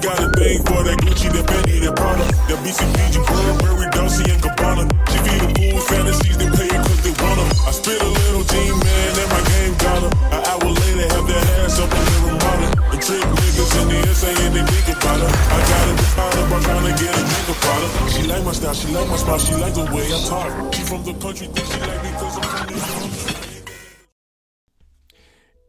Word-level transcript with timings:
got 0.00 0.18
a 0.22 0.28
thing 0.38 0.62
for 0.62 0.82
that 0.86 0.98
Gucci, 1.02 1.28
that 1.32 1.44
Fendi, 1.46 1.80
that 1.82 1.94
Prada, 1.96 2.24
that 2.24 2.58
BCBG, 2.62 3.18
Burberry, 3.26 3.86
Dolce 3.90 4.22
and 4.30 4.40
Gabbana. 4.42 4.84
She 5.10 5.18
feed 5.26 5.40
the 5.42 5.48
fool 5.56 5.80
fantasies, 5.90 6.36
they 6.38 6.48
play 6.50 6.70
it 6.70 6.80
cause 6.86 7.00
they 7.02 7.14
want 7.22 7.38
'em. 7.40 7.48
I 7.66 7.70
spit 7.72 8.00
a 8.00 8.06
little 8.06 8.44
G-man, 8.44 9.10
and 9.18 9.30
my 9.30 9.42
game 9.50 9.74
got 9.82 10.02
'em. 10.06 10.12
An 10.34 10.40
hour 10.50 10.70
later, 10.70 11.08
have 11.14 11.26
that 11.26 11.44
ass 11.64 11.78
up 11.80 11.90
in 11.90 12.04
the 12.04 12.16
Ramada. 12.26 12.66
And 12.92 13.00
trick 13.02 13.24
niggas 13.24 13.72
in 13.80 13.86
the 13.88 13.98
SA 14.14 14.30
and 14.44 14.54
they 14.54 14.64
think 14.70 14.88
about 14.96 15.18
her. 15.18 15.30
I 15.30 15.58
got 15.70 15.84
it 15.90 15.98
powder, 16.16 16.44
but 16.50 16.60
tryna 16.62 16.92
get 16.98 17.12
a 17.18 17.22
nigga 17.32 17.54
product. 17.62 17.92
She 18.12 18.22
like 18.22 18.44
my 18.44 18.52
style, 18.52 18.74
she 18.74 18.88
like 18.88 19.08
my 19.08 19.16
smile, 19.16 19.38
she 19.38 19.54
like 19.54 19.74
the 19.74 19.84
way 19.94 20.06
I 20.14 20.18
talk. 20.28 20.50
She 20.74 20.82
from 20.82 21.02
the 21.04 21.14
country, 21.14 21.46
think 21.48 21.66
she 21.66 21.80
like 21.80 22.02
me 22.04 22.10
cause 22.20 22.36
I'm 22.38 22.44
from 22.44 22.66
the 22.66 23.37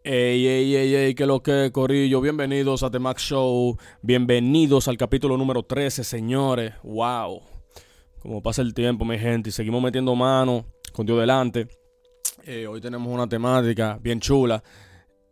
Ey, 0.01 0.47
ey, 0.47 0.75
ey, 0.77 0.95
ey, 0.95 1.13
que 1.13 1.25
lo 1.25 1.43
que, 1.43 1.71
Corillo. 1.73 2.21
Bienvenidos 2.21 2.83
a 2.83 2.89
The 2.89 2.99
Max 2.99 3.21
Show. 3.21 3.77
Bienvenidos 4.01 4.87
al 4.87 4.95
capítulo 4.95 5.35
número 5.35 5.63
13, 5.63 6.05
señores. 6.05 6.73
Wow. 6.83 7.41
Como 8.19 8.41
pasa 8.41 8.61
el 8.61 8.73
tiempo, 8.73 9.03
mi 9.03 9.19
gente. 9.19 9.49
Y 9.49 9.51
seguimos 9.51 9.83
metiendo 9.83 10.15
mano 10.15 10.65
con 10.93 11.05
Dios 11.05 11.19
delante. 11.19 11.67
Eh, 12.45 12.65
hoy 12.65 12.79
tenemos 12.79 13.13
una 13.13 13.27
temática 13.27 13.99
bien 14.01 14.21
chula. 14.21 14.63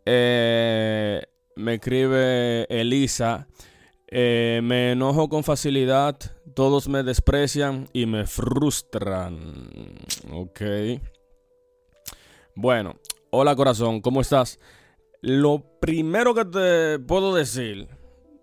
Eh, 0.05 1.21
me 1.55 1.75
escribe 1.75 2.65
Elisa. 2.69 3.47
Eh, 4.05 4.59
me 4.61 4.91
enojo 4.91 5.29
con 5.29 5.45
facilidad. 5.45 6.17
Todos 6.53 6.89
me 6.89 7.03
desprecian 7.03 7.87
y 7.93 8.05
me 8.05 8.25
frustran. 8.25 9.61
Ok. 10.33 10.61
Bueno, 12.53 12.95
hola 13.31 13.55
corazón, 13.55 14.01
¿cómo 14.01 14.21
estás? 14.21 14.59
Lo 15.21 15.63
primero 15.79 16.33
que 16.33 16.45
te 16.45 16.99
puedo 16.99 17.33
decir, 17.33 17.87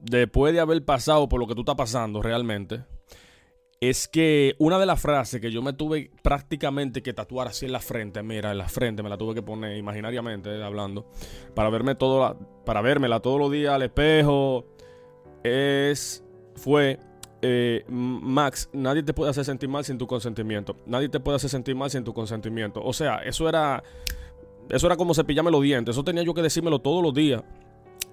después 0.00 0.52
de 0.52 0.60
haber 0.60 0.84
pasado 0.84 1.28
por 1.28 1.40
lo 1.40 1.46
que 1.46 1.54
tú 1.54 1.60
estás 1.60 1.76
pasando 1.76 2.20
realmente, 2.22 2.84
es 3.80 4.08
que 4.08 4.54
una 4.58 4.78
de 4.78 4.86
las 4.86 5.00
frases 5.00 5.40
que 5.40 5.50
yo 5.50 5.60
me 5.62 5.72
tuve 5.72 6.10
prácticamente 6.22 7.02
que 7.02 7.12
tatuar 7.12 7.48
así 7.48 7.66
en 7.66 7.72
la 7.72 7.80
frente, 7.80 8.22
mira, 8.22 8.50
en 8.52 8.58
la 8.58 8.68
frente, 8.68 9.02
me 9.02 9.08
la 9.10 9.18
tuve 9.18 9.34
que 9.34 9.42
poner 9.42 9.76
imaginariamente 9.76 10.50
eh, 10.50 10.62
hablando, 10.62 11.10
para 11.54 11.68
verme 11.70 11.94
todo, 11.94 12.20
la- 12.20 12.36
para 12.64 13.20
todos 13.20 13.38
los 13.38 13.50
días 13.50 13.74
al 13.74 13.82
espejo, 13.82 14.64
es, 15.42 16.24
fue, 16.54 16.98
eh, 17.42 17.84
Max, 17.88 18.70
nadie 18.72 19.02
te 19.02 19.12
puede 19.12 19.30
hacer 19.30 19.44
sentir 19.44 19.68
mal 19.68 19.84
sin 19.84 19.98
tu 19.98 20.06
consentimiento. 20.06 20.76
Nadie 20.86 21.10
te 21.10 21.20
puede 21.20 21.36
hacer 21.36 21.50
sentir 21.50 21.74
mal 21.74 21.90
sin 21.90 22.04
tu 22.04 22.14
consentimiento. 22.14 22.82
O 22.82 22.94
sea, 22.94 23.16
eso 23.18 23.46
era, 23.50 23.82
eso 24.70 24.86
era 24.86 24.96
como 24.96 25.14
cepillarme 25.14 25.50
los 25.50 25.62
dientes. 25.62 25.94
Eso 25.94 26.04
tenía 26.04 26.22
yo 26.22 26.34
que 26.34 26.42
decírmelo 26.42 26.78
todos 26.80 27.02
los 27.02 27.14
días, 27.14 27.42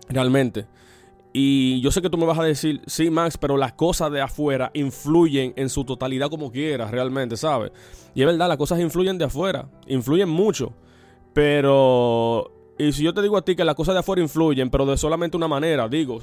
realmente. 0.10 0.68
Y 1.34 1.80
yo 1.82 1.92
sé 1.92 2.02
que 2.02 2.10
tú 2.10 2.18
me 2.18 2.26
vas 2.26 2.40
a 2.40 2.44
decir, 2.44 2.82
sí, 2.88 3.10
Max, 3.10 3.38
pero 3.38 3.56
las 3.56 3.74
cosas 3.74 4.12
de 4.12 4.20
afuera 4.20 4.70
influyen 4.74 5.54
en 5.56 5.70
su 5.70 5.86
totalidad 5.86 6.30
como 6.30 6.52
quieras, 6.52 6.92
realmente, 6.92 7.38
¿sabes? 7.38 7.72
Y 8.14 8.22
es 8.22 8.28
verdad, 8.28 8.50
las 8.50 8.58
cosas 8.58 8.80
influyen 8.82 9.18
de 9.18 9.26
afuera, 9.26 9.70
influyen 9.88 10.28
mucho. 10.28 10.74
Pero, 11.34 12.52
y 12.78 12.92
si 12.92 13.04
yo 13.04 13.14
te 13.14 13.22
digo 13.22 13.38
a 13.38 13.44
ti 13.44 13.56
que 13.56 13.64
las 13.64 13.76
cosas 13.76 13.96
de 13.96 14.00
afuera 14.00 14.22
influyen, 14.22 14.70
pero 14.70 14.86
de 14.86 14.98
solamente 14.98 15.38
una 15.38 15.48
manera, 15.48 15.88
digo, 15.88 16.20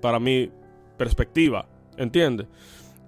para 0.00 0.20
mi 0.20 0.48
perspectiva, 0.96 1.66
¿entiendes? 1.96 2.46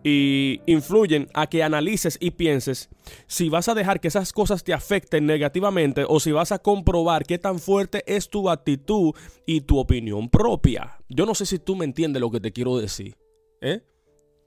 Y 0.03 0.63
influyen 0.67 1.29
a 1.35 1.47
que 1.47 1.63
analices 1.63 2.17
y 2.21 2.31
pienses 2.31 2.89
si 3.27 3.51
vas 3.51 3.69
a 3.69 3.75
dejar 3.75 4.01
que 4.01 4.09
esas 4.09 4.33
cosas 4.33 4.65
te 4.65 4.73
afecten 4.73 5.27
negativamente 5.27 6.05
o 6.09 6.21
si 6.21 6.33
vas 6.33 6.53
a 6.53 6.59
comprobar 6.59 7.25
qué 7.27 7.39
tan 7.39 7.59
fuerte 7.59 8.03
es 8.07 8.31
tu 8.31 8.49
actitud 8.49 9.13
y 9.45 9.61
tu 9.61 9.79
opinión 9.79 10.31
propia. 10.31 10.99
Yo 11.09 11.27
no 11.27 11.35
sé 11.35 11.45
si 11.45 11.59
tú 11.59 11.77
me 11.77 11.85
entiendes 11.85 12.21
lo 12.21 12.31
que 12.31 12.41
te 12.41 12.51
quiero 12.51 12.79
decir. 12.79 13.19
¿eh? 13.61 13.83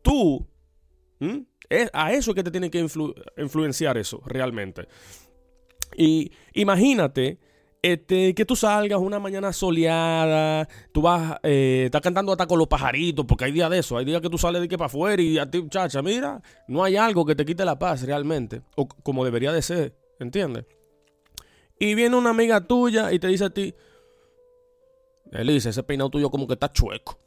Tú, 0.01 0.47
a 1.94 2.13
eso 2.13 2.31
es 2.31 2.35
que 2.35 2.44
te 2.44 2.51
tiene 2.51 2.72
que 2.72 2.83
influ- 2.83 3.13
influenciar 3.38 3.97
eso, 3.97 4.22
realmente. 4.25 4.88
Y 5.95 6.31
imagínate 6.53 7.38
este, 7.83 8.33
que 8.33 8.45
tú 8.45 8.55
salgas 8.55 8.97
una 8.97 9.19
mañana 9.19 9.51
soleada, 9.51 10.69
tú 10.94 11.01
vas, 11.01 11.38
eh, 11.44 11.83
estás 11.85 11.99
cantando 12.01 12.31
hasta 12.31 12.47
con 12.47 12.57
los 12.57 12.69
pajaritos, 12.69 13.25
porque 13.25 13.44
hay 13.44 13.51
días 13.51 13.69
de 13.69 13.79
eso, 13.79 13.97
hay 13.97 14.05
días 14.05 14.21
que 14.21 14.29
tú 14.29 14.38
sales 14.38 14.61
de 14.61 14.69
que 14.69 14.77
para 14.77 14.85
afuera 14.85 15.21
y 15.21 15.38
a 15.38 15.51
ti, 15.51 15.61
muchacha, 15.61 16.01
mira, 16.01 16.41
no 16.69 16.81
hay 16.81 16.95
algo 16.95 17.25
que 17.25 17.35
te 17.35 17.43
quite 17.43 17.66
la 17.66 17.77
paz 17.77 18.03
realmente, 18.03 18.61
o 18.77 18.88
como 18.88 19.25
debería 19.25 19.51
de 19.51 19.61
ser, 19.61 19.97
¿entiendes? 20.17 20.66
Y 21.77 21.93
viene 21.93 22.16
una 22.16 22.29
amiga 22.29 22.66
tuya 22.66 23.11
y 23.11 23.19
te 23.19 23.27
dice 23.27 23.43
a 23.43 23.49
ti, 23.49 23.75
Elisa, 25.33 25.69
ese 25.69 25.83
peinado 25.83 26.09
tuyo 26.09 26.29
como 26.29 26.47
que 26.47 26.53
está 26.53 26.72
chueco. 26.72 27.19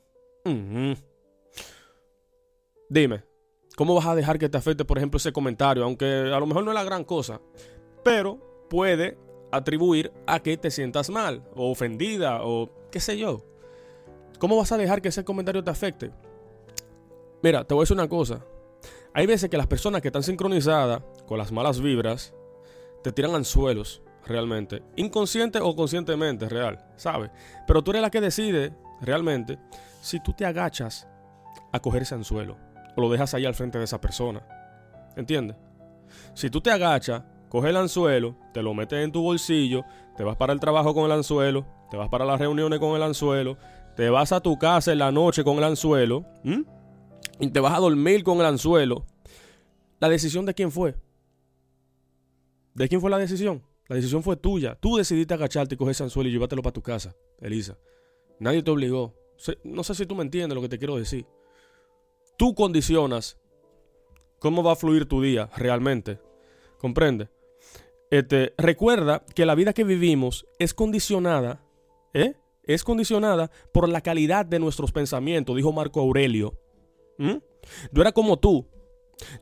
Dime, 2.89 3.25
¿cómo 3.77 3.95
vas 3.95 4.07
a 4.07 4.15
dejar 4.15 4.39
que 4.39 4.49
te 4.49 4.57
afecte, 4.57 4.87
por 4.87 4.97
ejemplo, 4.97 5.19
ese 5.19 5.33
comentario? 5.33 5.85
Aunque 5.85 6.07
a 6.07 6.41
lo 6.41 6.47
mejor 6.47 6.65
no 6.65 6.71
es 6.71 6.77
la 6.77 6.85
gran 6.85 7.05
cosa, 7.05 7.43
pero 8.03 8.67
puede 8.71 9.19
atribuir 9.57 10.13
a 10.27 10.41
que 10.41 10.57
te 10.57 10.71
sientas 10.71 11.11
mal 11.11 11.43
o 11.55 11.71
ofendida 11.71 12.41
o 12.43 12.71
qué 12.91 13.01
sé 13.01 13.19
yo. 13.19 13.45
¿Cómo 14.39 14.57
vas 14.57 14.73
a 14.73 14.77
dejar 14.77 15.01
que 15.01 15.09
ese 15.09 15.25
comentario 15.25 15.65
te 15.65 15.71
afecte? 15.71 16.11
Mira, 17.43 17.65
te 17.65 17.75
voy 17.75 17.83
a 17.83 17.85
decir 17.85 17.97
una 17.97 18.09
cosa. 18.09 18.45
Hay 19.15 19.27
veces 19.27 19.49
que 19.49 19.57
las 19.57 19.67
personas 19.67 20.03
que 20.03 20.09
están 20.09 20.23
sincronizadas 20.23 21.03
con 21.27 21.39
las 21.39 21.51
malas 21.53 21.81
vibras 21.81 22.35
te 23.03 23.13
tiran 23.13 23.35
anzuelos, 23.35 24.03
realmente. 24.27 24.83
Inconsciente 24.97 25.59
o 25.61 25.75
conscientemente, 25.75 26.49
real, 26.49 26.85
¿sabes? 26.97 27.31
Pero 27.67 27.83
tú 27.83 27.93
eres 27.93 28.03
la 28.03 28.11
que 28.11 28.21
decide, 28.21 28.75
realmente, 29.01 29.59
si 30.03 30.21
tú 30.21 30.33
te 30.33 30.45
agachas 30.45 31.09
a 31.73 31.81
coger 31.81 32.03
ese 32.03 32.15
anzuelo 32.15 32.57
o 32.97 33.01
lo 33.01 33.11
dejas 33.11 33.33
ahí 33.35 33.47
al 33.47 33.55
frente 33.55 33.79
de 33.79 33.85
esa 33.85 34.01
persona. 34.01 34.43
¿Entiendes? 35.17 35.57
Si 36.35 36.51
tú 36.51 36.61
te 36.61 36.71
agachas, 36.71 37.23
coges 37.57 37.71
el 37.71 37.77
anzuelo, 37.79 38.37
te 38.53 38.63
lo 38.63 38.75
metes 38.75 39.03
en 39.03 39.11
tu 39.11 39.23
bolsillo, 39.23 39.83
te 40.15 40.23
vas 40.25 40.37
para 40.37 40.53
el 40.53 40.61
trabajo 40.61 40.93
con 40.93 41.07
el 41.07 41.13
anzuelo, 41.13 41.67
te 41.91 41.97
vas 41.97 42.11
para 42.11 42.27
las 42.27 42.39
reuniones 42.39 42.79
con 42.79 42.95
el 42.95 43.03
anzuelo, 43.03 43.57
te 43.97 44.11
vas 44.11 44.31
a 44.33 44.41
tu 44.41 44.59
casa 44.59 44.93
en 44.93 44.99
la 44.99 45.11
noche 45.11 45.43
con 45.43 45.57
el 45.57 45.65
anzuelo, 45.65 46.27
y 47.41 47.49
te 47.49 47.61
vas 47.61 47.73
a 47.73 47.79
dormir 47.79 48.25
con 48.25 48.41
el 48.41 48.45
anzuelo, 48.45 49.07
¿la 50.01 50.11
decisión 50.11 50.45
de 50.45 50.53
quién 50.53 50.71
fue? 50.71 50.97
¿De 52.75 52.91
quién 52.91 53.01
fue 53.01 53.09
la 53.09 53.17
decisión? 53.17 53.63
La 53.89 53.97
decisión 53.97 54.23
fue 54.23 54.37
tuya. 54.37 54.75
Tú 54.79 54.99
decidiste 54.99 55.33
agacharte 55.33 55.77
y 55.77 55.79
coger 55.79 55.93
ese 55.93 56.03
anzuelo 56.03 56.29
y 56.29 56.33
llevártelo 56.33 56.61
para 56.61 56.75
tu 56.75 56.83
casa, 56.83 57.17
Elisa. 57.41 57.79
Nadie 58.39 58.63
te 58.63 58.71
obligó. 58.71 59.15
No 59.65 59.83
sé 59.83 59.95
si 59.95 60.05
tú 60.05 60.15
me 60.15 60.25
entiendes 60.25 60.55
lo 60.55 60.61
que 60.61 60.69
te 60.69 60.77
quiero 60.77 60.97
decir. 60.97 61.25
Tú 62.37 62.55
condicionas 62.55 63.39
cómo 64.41 64.63
va 64.63 64.73
a 64.73 64.77
fluir 64.77 65.09
tu 65.09 65.23
día 65.23 65.49
realmente. 65.57 66.21
¿Comprende? 66.79 67.31
Este, 68.17 68.55
recuerda 68.57 69.23
que 69.35 69.45
la 69.45 69.55
vida 69.55 69.75
que 69.75 69.85
vivimos 69.85 70.47
es 70.59 70.73
condicionada, 70.73 71.61
¿eh? 72.15 72.35
Es 72.65 72.83
condicionada 72.83 73.51
por 73.73 73.91
la 73.91 74.01
calidad 74.01 74.47
de 74.47 74.59
nuestros 74.59 74.91
pensamientos, 74.91 75.55
dijo 75.55 75.71
Marco 75.71 76.01
Aurelio. 76.01 76.59
¿Mm? 77.19 77.37
Yo 77.93 78.01
era 78.01 78.13
como 78.13 78.39
tú. 78.39 78.67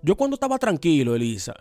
Yo 0.02 0.16
cuando 0.16 0.34
estaba 0.34 0.58
tranquilo, 0.58 1.14
Elisa, 1.14 1.54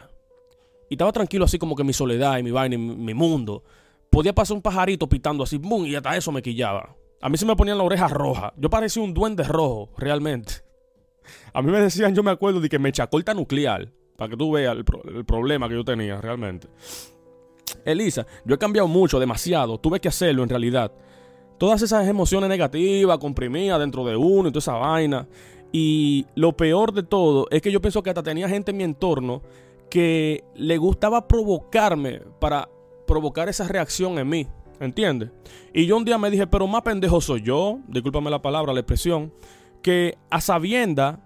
y 0.89 0.95
estaba 0.95 1.11
tranquilo 1.11 1.45
así 1.45 1.59
como 1.59 1.75
que 1.75 1.83
mi 1.83 1.93
soledad 1.93 2.39
y 2.39 2.43
mi 2.43 2.49
vaina 2.49 2.75
y 2.75 2.79
mi, 2.79 3.13
mundo, 3.13 3.63
podía 4.09 4.33
pasar 4.33 4.55
un 4.55 4.63
pajarito 4.63 5.07
pitando 5.07 5.43
así, 5.43 5.57
¡bum! 5.57 5.85
y 5.85 5.95
hasta 5.95 6.17
eso 6.17 6.31
me 6.31 6.41
quillaba. 6.41 6.95
A 7.21 7.29
mí 7.29 7.37
se 7.37 7.45
me 7.45 7.55
ponían 7.55 7.77
la 7.77 7.83
oreja 7.83 8.07
roja. 8.07 8.53
Yo 8.57 8.71
parecía 8.71 9.03
un 9.03 9.13
duende 9.13 9.43
rojo, 9.43 9.91
realmente. 9.99 10.63
A 11.53 11.61
mí 11.61 11.71
me 11.71 11.79
decían, 11.79 12.15
yo 12.15 12.23
me 12.23 12.31
acuerdo 12.31 12.59
de 12.59 12.69
que 12.69 12.79
me 12.79 12.89
echó 12.89 13.07
corta 13.07 13.35
nuclear. 13.35 13.91
Para 14.23 14.31
que 14.31 14.37
tú 14.37 14.51
veas 14.53 14.73
el, 14.77 14.85
pro- 14.85 15.03
el 15.03 15.25
problema 15.25 15.67
que 15.67 15.75
yo 15.75 15.83
tenía 15.83 16.21
realmente. 16.21 16.69
Elisa, 17.83 18.25
yo 18.45 18.55
he 18.55 18.57
cambiado 18.57 18.87
mucho, 18.87 19.19
demasiado. 19.19 19.77
Tuve 19.77 19.99
que 19.99 20.07
hacerlo 20.07 20.43
en 20.43 20.49
realidad. 20.49 20.93
Todas 21.57 21.81
esas 21.81 22.07
emociones 22.07 22.49
negativas, 22.49 23.17
comprimidas 23.17 23.81
dentro 23.81 24.05
de 24.05 24.15
uno 24.15 24.47
y 24.47 24.51
toda 24.53 24.59
esa 24.59 24.75
vaina. 24.75 25.27
Y 25.73 26.25
lo 26.35 26.55
peor 26.55 26.93
de 26.93 27.03
todo 27.03 27.47
es 27.51 27.61
que 27.61 27.69
yo 27.69 27.81
pienso 27.81 28.01
que 28.01 28.11
hasta 28.11 28.23
tenía 28.23 28.47
gente 28.47 28.71
en 28.71 28.77
mi 28.77 28.85
entorno 28.85 29.41
que 29.89 30.45
le 30.55 30.77
gustaba 30.77 31.27
provocarme 31.27 32.21
para 32.39 32.69
provocar 33.05 33.49
esa 33.49 33.67
reacción 33.67 34.17
en 34.19 34.29
mí. 34.29 34.47
¿Entiendes? 34.79 35.31
Y 35.73 35.85
yo 35.85 35.97
un 35.97 36.05
día 36.05 36.17
me 36.17 36.31
dije, 36.31 36.47
pero 36.47 36.65
más 36.65 36.83
pendejo 36.83 37.19
soy 37.19 37.41
yo, 37.41 37.79
discúlpame 37.89 38.29
la 38.31 38.41
palabra, 38.41 38.71
la 38.71 38.79
expresión, 38.79 39.33
que 39.81 40.17
a 40.29 40.39
sabienda 40.39 41.19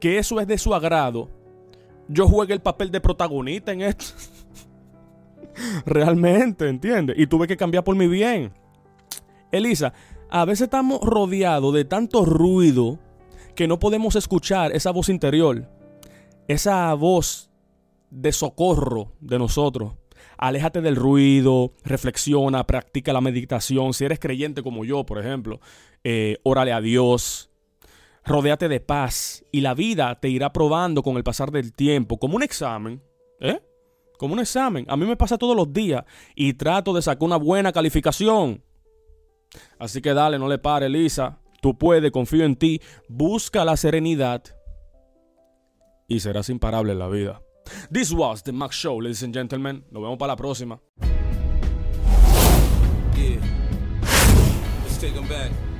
que 0.00 0.18
eso 0.18 0.40
es 0.40 0.48
de 0.48 0.58
su 0.58 0.74
agrado, 0.74 1.30
yo 2.08 2.28
juegue 2.28 2.54
el 2.54 2.60
papel 2.60 2.90
de 2.90 3.00
protagonista 3.00 3.72
en 3.72 3.82
esto. 3.82 4.04
Realmente, 5.86 6.68
¿entiendes? 6.68 7.16
Y 7.18 7.26
tuve 7.26 7.46
que 7.46 7.56
cambiar 7.56 7.84
por 7.84 7.96
mi 7.96 8.06
bien. 8.08 8.52
Elisa, 9.52 9.92
a 10.30 10.44
veces 10.44 10.62
estamos 10.62 11.00
rodeados 11.00 11.72
de 11.72 11.84
tanto 11.84 12.24
ruido 12.24 12.98
que 13.54 13.68
no 13.68 13.78
podemos 13.78 14.16
escuchar 14.16 14.72
esa 14.72 14.90
voz 14.90 15.08
interior. 15.08 15.70
Esa 16.48 16.92
voz 16.94 17.50
de 18.10 18.32
socorro 18.32 19.12
de 19.20 19.38
nosotros. 19.38 19.94
Aléjate 20.36 20.80
del 20.80 20.96
ruido, 20.96 21.72
reflexiona, 21.84 22.66
practica 22.66 23.12
la 23.12 23.20
meditación. 23.20 23.94
Si 23.94 24.04
eres 24.04 24.18
creyente 24.18 24.62
como 24.62 24.84
yo, 24.84 25.06
por 25.06 25.18
ejemplo, 25.18 25.60
eh, 26.02 26.38
órale 26.42 26.72
a 26.72 26.80
Dios. 26.80 27.50
Rodéate 28.24 28.68
de 28.68 28.80
paz 28.80 29.44
y 29.52 29.60
la 29.60 29.74
vida 29.74 30.18
te 30.18 30.28
irá 30.28 30.52
probando 30.52 31.02
con 31.02 31.16
el 31.16 31.24
pasar 31.24 31.50
del 31.50 31.72
tiempo, 31.72 32.18
como 32.18 32.36
un 32.36 32.42
examen, 32.42 33.02
¿eh? 33.40 33.60
Como 34.18 34.34
un 34.34 34.40
examen. 34.40 34.86
A 34.88 34.96
mí 34.96 35.04
me 35.06 35.16
pasa 35.16 35.36
todos 35.36 35.54
los 35.54 35.72
días 35.72 36.04
y 36.34 36.54
trato 36.54 36.94
de 36.94 37.02
sacar 37.02 37.24
una 37.24 37.36
buena 37.36 37.72
calificación. 37.72 38.62
Así 39.78 40.00
que 40.00 40.14
dale, 40.14 40.38
no 40.38 40.48
le 40.48 40.58
pare, 40.58 40.88
Lisa. 40.88 41.40
Tú 41.60 41.76
puedes, 41.76 42.10
confío 42.10 42.44
en 42.44 42.56
ti. 42.56 42.80
Busca 43.08 43.64
la 43.64 43.76
serenidad 43.76 44.42
y 46.08 46.20
serás 46.20 46.48
imparable 46.48 46.92
en 46.92 46.98
la 46.98 47.08
vida. 47.08 47.42
This 47.92 48.12
was 48.12 48.42
the 48.42 48.52
Max 48.52 48.76
Show, 48.76 49.00
ladies 49.00 49.22
and 49.22 49.34
gentlemen. 49.34 49.84
Nos 49.90 50.02
vemos 50.02 50.18
para 50.18 50.32
la 50.32 50.36
próxima. 50.36 50.80
'em. 55.34 55.73